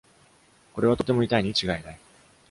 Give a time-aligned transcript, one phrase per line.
[0.73, 1.99] これはとても痛いにちがいない。